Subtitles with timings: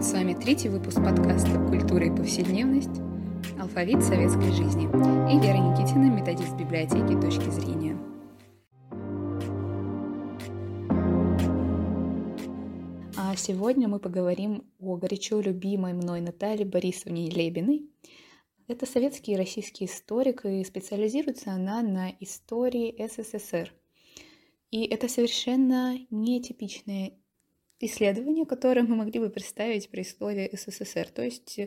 [0.00, 3.02] С вами третий выпуск подкаста «Культура и повседневность.
[3.60, 7.98] Алфавит советской жизни» и Вера Никитина, методист библиотеки «Точки зрения».
[13.14, 17.86] А сегодня мы поговорим о горячо любимой мной Наталье Борисовне Лебиной.
[18.68, 23.70] Это советский и российский историк, и специализируется она на истории СССР.
[24.70, 27.19] И это совершенно нетипичная
[27.80, 31.08] исследования, которые мы могли бы представить при слове СССР.
[31.08, 31.58] То есть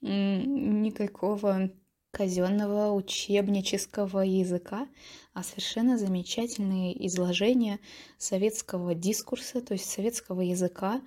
[0.00, 1.70] никакого
[2.10, 4.88] казенного учебнического языка,
[5.34, 7.80] а совершенно замечательные изложения
[8.16, 11.02] советского дискурса, то есть советского языка,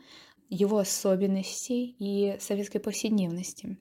[0.49, 3.77] его особенностей и советской повседневности.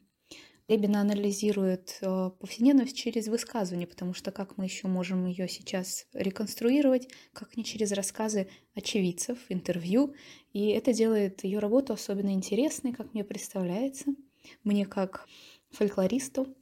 [0.71, 7.09] Лебин анализирует э, повседневность через высказывание, потому что как мы еще можем ее сейчас реконструировать,
[7.33, 10.15] как не через рассказы очевидцев, интервью.
[10.53, 14.15] И это делает ее работу особенно интересной, как мне представляется,
[14.63, 15.27] мне как
[15.73, 16.55] фольклористу,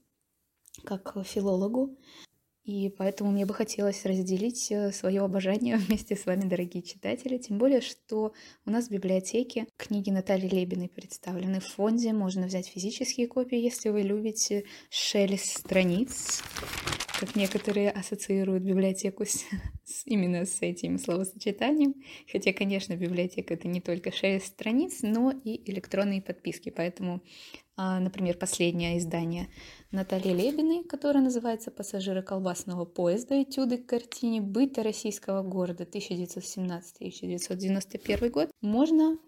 [0.85, 1.99] как филологу.
[2.69, 7.39] И поэтому мне бы хотелось разделить э, свое обожание вместе с вами, дорогие читатели.
[7.39, 8.35] Тем более, что
[8.67, 12.13] у нас в библиотеке книги Натальи Лебиной представлены в фонде.
[12.13, 16.43] Можно взять физические копии, если вы любите шелест страниц,
[17.19, 19.45] как некоторые ассоциируют библиотеку с,
[19.85, 21.97] с, именно с этим словосочетанием.
[22.31, 26.71] Хотя, конечно, библиотека— это не только шесть страниц, но и электронные подписки.
[26.71, 27.21] Поэтому,
[27.77, 29.49] а, например, последнее издание
[29.91, 33.43] Натальи Лебиной, которое называется «Пассажиры колбасного поезда.
[33.43, 39.19] Этюды к картине «Быта российского города 1917-1991 год», можно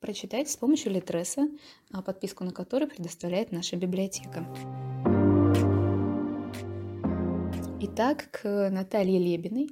[0.00, 1.48] прочитать с помощью Литреса,
[1.92, 4.46] а, подписку на который предоставляет наша библиотека.
[7.94, 9.68] Итак, к Наталье Лебиной.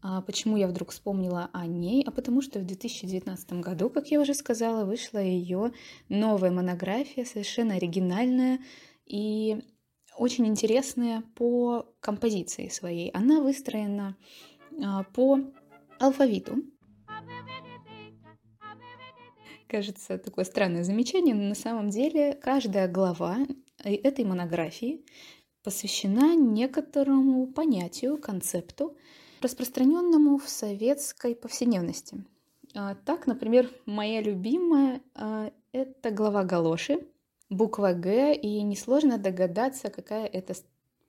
[0.00, 2.04] А почему я вдруг вспомнила о ней?
[2.06, 5.72] А потому что в 2019 году, как я уже сказала, вышла ее
[6.08, 8.60] новая монография, совершенно оригинальная
[9.06, 9.58] и
[10.16, 13.10] очень интересная по композиции своей.
[13.10, 14.16] Она выстроена
[14.80, 15.40] а, по
[15.98, 16.58] алфавиту.
[19.66, 23.38] Кажется, такое странное замечание, но на самом деле каждая глава
[23.82, 25.04] этой монографии
[25.68, 28.96] посвящена некоторому понятию, концепту,
[29.42, 32.24] распространенному в советской повседневности.
[32.74, 37.06] А, так, например, моя любимая а,— это глава галоши,
[37.50, 40.54] буква «Г», и несложно догадаться, какая это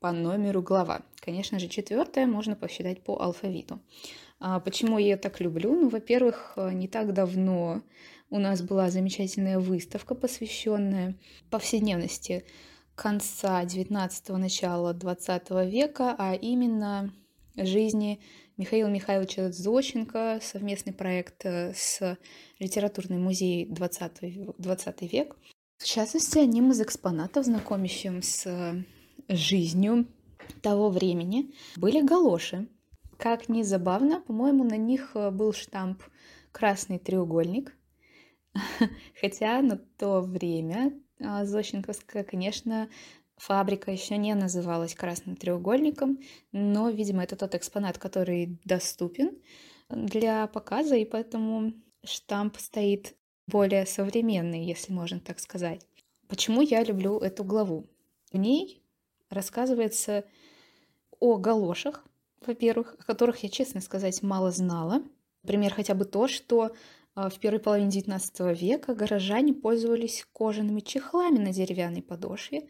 [0.01, 1.03] по номеру глава.
[1.21, 3.79] Конечно же, четвертая можно посчитать по алфавиту.
[4.41, 5.73] А почему я так люблю?
[5.73, 7.81] Ну, во-первых, не так давно
[8.29, 11.15] у нас была замечательная выставка, посвященная
[11.49, 12.43] повседневности
[12.99, 17.13] конца XIX– начала XX века, а именно
[17.55, 18.19] жизни
[18.57, 22.17] Михаила Михайловича Зощенко, совместный проект э, с
[22.59, 25.37] Литературным музеем 20, 20 век.
[25.77, 28.83] В частности, одним из экспонатов, знакомящим с
[29.29, 30.05] жизнью
[30.61, 32.67] того времени, были галоши.
[33.17, 36.03] Как ни забавно, по-моему, на них э, был штамп
[36.51, 37.77] «Красный треугольник»,
[39.21, 42.89] хотя на то время Зощенковская, конечно,
[43.37, 46.19] фабрика еще не называлась красным треугольником,
[46.51, 49.37] но, видимо, это тот экспонат, который доступен
[49.89, 53.15] для показа, и поэтому штамп стоит
[53.47, 55.85] более современный, если можно так сказать.
[56.27, 57.87] Почему я люблю эту главу?
[58.31, 58.83] В ней
[59.29, 60.25] рассказывается
[61.19, 62.05] о галошах,
[62.45, 65.03] во-первых, о которых я, честно сказать, мало знала.
[65.43, 66.71] Например, хотя бы то, что а,
[67.27, 72.67] в первой половине XIX века горожане пользовались кожаными чехлами на деревянной подошве,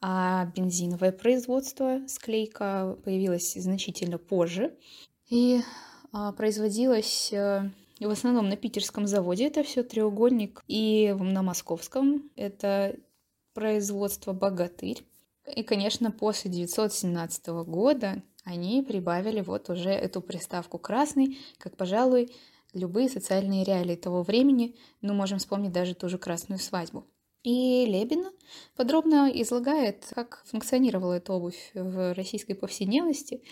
[0.00, 4.74] а бензиновое производство, склейка, появилось значительно позже
[5.28, 5.60] и
[6.12, 7.70] а, производилось э,
[8.00, 12.96] в основном на питерском заводе, это все треугольник, и на московском это
[13.54, 15.02] производство «Богатырь».
[15.54, 22.32] И, конечно, после 1917 года они прибавили вот уже эту приставку «красный», как, пожалуй,
[22.76, 27.06] любые социальные реалии того времени, ну, можем вспомнить даже ту же «Красную свадьбу».
[27.42, 28.32] И Лебина
[28.76, 33.42] подробно излагает, как функционировала эта обувь в российской повседневности,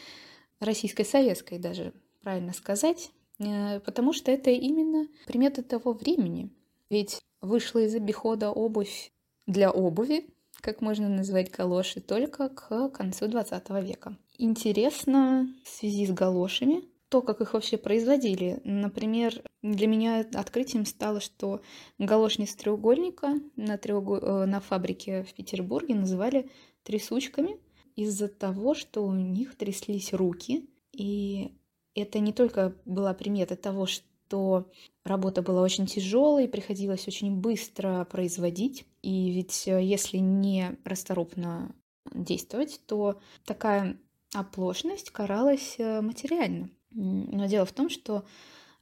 [0.59, 6.51] российской советской даже, правильно сказать, э, потому что это именно приметы того времени.
[6.91, 9.13] Ведь вышла из обихода обувь
[9.47, 10.29] для обуви,
[10.61, 14.17] как можно назвать галоши, только к концу 20 века.
[14.39, 16.83] Интересно в связи с галошами
[17.15, 18.61] то, как их вообще производили.
[18.65, 21.61] Например, для меня открытием стало, что
[22.01, 24.17] галошниц треугольника на, треугол...
[24.17, 26.51] Э, на фабрике в Петербурге называли
[26.83, 27.57] трясучками
[27.95, 30.69] из-за того, что у них тряслись руки.
[30.91, 31.53] И
[31.95, 34.69] это не только была примета того, что
[35.05, 38.87] работа была очень тяжелой, приходилось очень быстро производить.
[39.03, 41.77] И ведь э, если не расторопно
[42.13, 44.01] действовать, то такая
[44.35, 46.71] оплошность каралась э, материально.
[46.95, 48.25] Но дело в том, что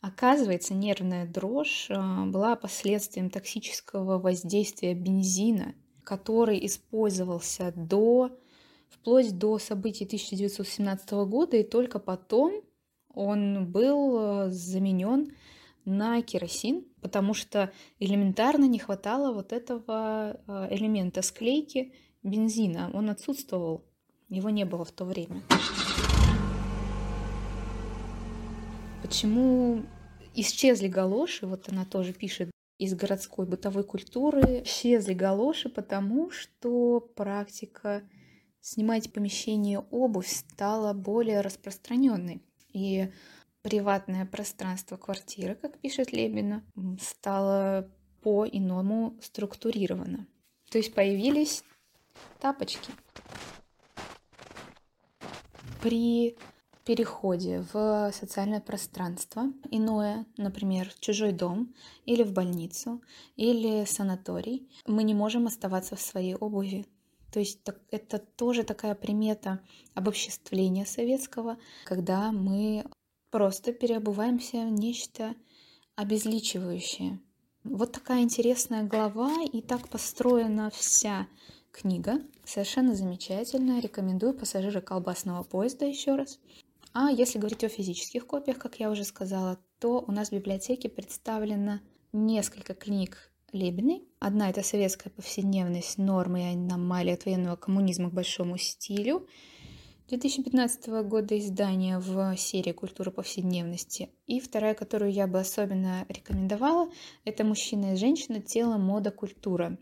[0.02, 8.36] Оказывается, нервная дрожь э, была последствием токсического воздействия бензина, который использовался до,
[8.88, 12.62] вплоть до событий 1917 года, и только потом
[13.14, 15.36] он был э, заменен
[15.84, 17.70] на керосин, потому что
[18.00, 21.94] элементарно не хватало вот этого э, элемента склейки
[22.24, 22.90] бензина.
[22.92, 23.84] Он отсутствовал,
[24.28, 25.42] его не было в то время.
[29.02, 29.82] Почему
[30.34, 31.46] исчезли галоши?
[31.46, 34.62] Вот она тоже пишет из городской бытовой культуры.
[34.62, 38.02] Исчезли галоши, потому что практика
[38.60, 42.42] снимать помещение обувь стала более распространенной.
[42.72, 43.12] И
[43.62, 46.64] приватное пространство квартиры, как пишет Лебина,
[47.00, 47.90] стало
[48.22, 50.26] по-иному структурировано.
[50.70, 51.64] То есть появились
[52.40, 52.92] тапочки.
[55.82, 56.36] При
[56.84, 61.74] переходе в социальное пространство иное, например, в чужой дом
[62.06, 63.02] или в больницу
[63.36, 66.86] или санаторий, мы не можем оставаться в своей обуви.
[67.32, 69.60] То есть это тоже такая примета
[69.94, 72.84] обобществления советского, когда мы
[73.30, 75.34] просто переобуваемся в нечто
[75.96, 77.20] обезличивающее.
[77.64, 81.28] Вот такая интересная глава, и так построена вся
[81.70, 82.20] книга.
[82.44, 83.80] Совершенно замечательная.
[83.80, 86.38] Рекомендую пассажиры колбасного поезда еще раз.
[86.94, 90.88] А если говорить о физических копиях, как я уже сказала, то у нас в библиотеке
[90.88, 91.80] представлено
[92.12, 94.04] несколько книг Лебиной.
[94.18, 95.98] Одна— это «Советская повседневность.
[95.98, 99.26] Нормы и аномалии от военного коммунизма к большому стилю».
[100.08, 104.10] 2015 года издания в серии «Культура повседневности».
[104.26, 106.90] И вторая, которую я бы особенно рекомендовала,
[107.24, 108.40] это «Мужчина и женщина.
[108.40, 109.78] Тело, мода, культура».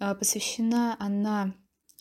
[0.00, 1.54] А, посвящена она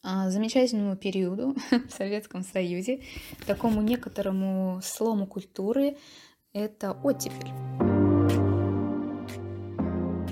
[0.04, 3.02] замечательному периоду в Советском Союзе,
[3.46, 5.98] такому некоторому слому культуры,
[6.54, 7.50] это оттепель.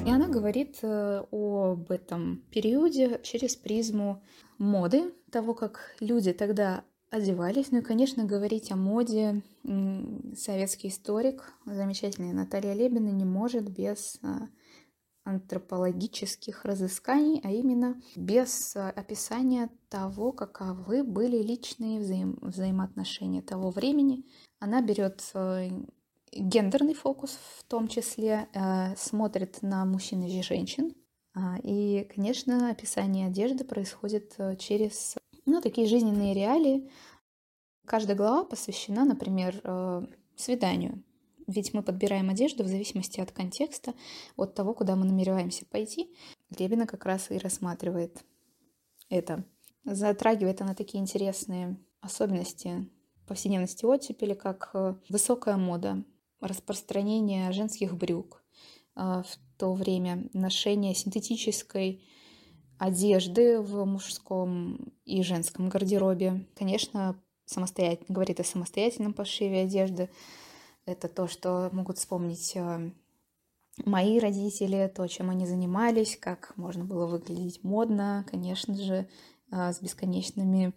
[0.05, 4.23] И она говорит э, об этом периоде через призму
[4.57, 7.71] моды, того, как люди тогда одевались.
[7.71, 9.41] Ну и, конечно, говорить о моде
[10.35, 14.47] советский историк, замечательная Наталья Лебина, не может без а,
[15.27, 24.25] антропологических разысканий, а именно без э, описания того, каковы были личные взаим взаимоотношения того времени.
[24.59, 25.69] Она берет э,
[26.31, 30.93] гендерный фокус в том числе, э, смотрит на мужчин и женщин.
[31.33, 35.15] А, и, конечно, описание одежды происходит через
[35.45, 36.89] ну, такие жизненные реалии.
[37.85, 39.61] Каждая глава посвящена, например,
[40.35, 41.03] свиданию.
[41.47, 43.93] Ведь мы подбираем одежду в зависимости от контекста,
[44.35, 46.13] от того, куда мы намереваемся пойти.
[46.57, 48.23] Лебина как раз и рассматривает
[49.09, 49.45] это.
[49.85, 52.89] Затрагивает она такие интересные особенности
[53.27, 56.03] повседневности оттепели, как э, высокая мода,
[56.39, 58.43] распространение женских брюк,
[58.95, 62.03] э, в то время ношение синтетической
[62.77, 66.47] одежды в мужском и женском гардеробе.
[66.55, 70.09] Конечно, самостоятельно, говорит о самостоятельном пошиве одежды,
[70.87, 72.91] это то, что могут вспомнить э,
[73.85, 79.07] мои родители, то, чем они занимались, как можно было выглядеть модно, конечно же,
[79.51, 80.73] э, с бесконечными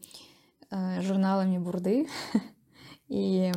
[0.70, 2.08] э, журналами бурды.
[3.08, 3.52] И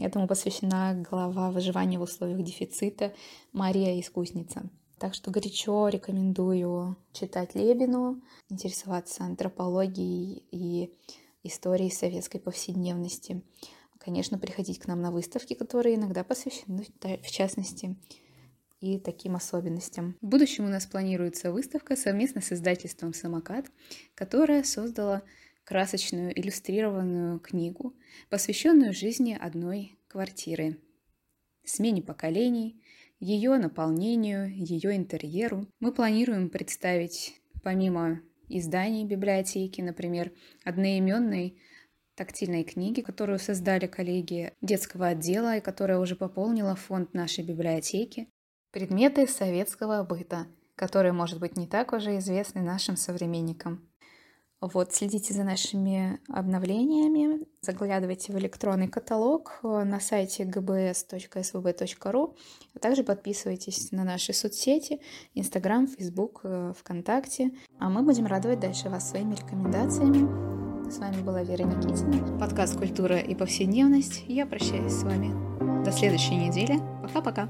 [0.00, 3.14] этому посвящена глава выживания в условиях дефицита
[3.52, 4.68] Мария Искусница.
[4.98, 10.94] Так что горячо рекомендую читать Лебину, интересоваться антропологией и
[11.42, 13.42] историей советской повседневности
[13.98, 17.96] конечно, приходить к нам на выставки, которые иногда посвящены, в частности,
[18.80, 20.16] и таким особенностям.
[20.20, 23.66] В будущем у нас планируется выставка совместно с издательством «Самокат»,
[24.14, 25.22] которая создала
[25.64, 27.94] красочную иллюстрированную книгу,
[28.28, 30.78] посвященную жизни одной квартиры,
[31.64, 32.82] смене поколений,
[33.20, 35.66] ее наполнению, ее интерьеру.
[35.80, 40.32] Мы планируем представить помимо изданий библиотеки, например,
[40.64, 41.58] одноименный
[42.16, 48.28] тактильной книги, которую создали коллеги детского отдела и которая уже пополнила фонд нашей библиотеки.
[48.72, 53.88] Предметы советского быта, которые, может быть, не так уже известны нашим современникам.
[54.60, 62.36] Вот, следите за нашими обновлениями, заглядывайте в электронный каталог на сайте gbs.svb.ru,
[62.74, 65.02] а также подписывайтесь на наши соцсети,
[65.34, 66.44] Инстаграм, Фейсбук,
[66.78, 67.50] ВКонтакте.
[67.78, 70.63] А мы будем радовать дальше вас своими рекомендациями.
[70.90, 72.38] С вами была Вера Никитина.
[72.38, 74.22] Подкаст «Культура и повседневность».
[74.28, 75.32] Я прощаюсь с вами.
[75.82, 76.78] До следующей недели.
[77.02, 77.48] Пока-пока.